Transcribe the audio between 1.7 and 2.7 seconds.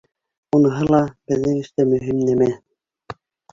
мөһим нәмә